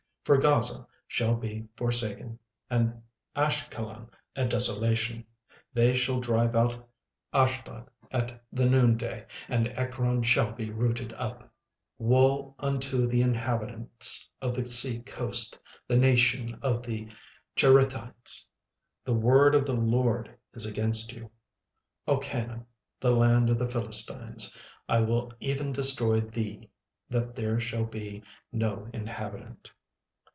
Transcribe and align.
36:002:004 0.23 0.37
For 0.37 0.41
Gaza 0.43 0.87
shall 1.07 1.35
be 1.35 1.67
forsaken, 1.75 2.37
and 2.69 3.01
Ashkelon 3.35 4.07
a 4.35 4.45
desolation: 4.45 5.25
they 5.73 5.95
shall 5.95 6.19
drive 6.19 6.55
out 6.55 6.87
Ashdod 7.33 7.87
at 8.11 8.41
the 8.53 8.69
noon 8.69 8.97
day, 8.97 9.25
and 9.49 9.69
Ekron 9.69 10.21
shall 10.21 10.51
be 10.53 10.69
rooted 10.69 11.11
up. 11.13 11.39
36:002:005 11.39 11.49
Woe 11.97 12.55
unto 12.59 13.07
the 13.07 13.21
inhabitants 13.23 14.31
of 14.43 14.53
the 14.55 14.67
sea 14.67 14.99
coast, 15.01 15.57
the 15.87 15.97
nation 15.97 16.59
of 16.61 16.83
the 16.83 17.09
Cherethites! 17.57 18.45
the 19.03 19.15
word 19.15 19.55
of 19.55 19.65
the 19.65 19.73
LORD 19.73 20.37
is 20.53 20.67
against 20.67 21.13
you; 21.13 21.31
O 22.07 22.17
Canaan, 22.19 22.67
the 22.99 23.11
land 23.15 23.49
of 23.49 23.57
the 23.57 23.67
Philistines, 23.67 24.55
I 24.87 24.99
will 24.99 25.33
even 25.39 25.71
destroy 25.73 26.19
thee, 26.21 26.69
that 27.09 27.35
there 27.35 27.59
shall 27.59 27.85
be 27.85 28.23
no 28.51 28.87
inhabitant. 28.93 29.71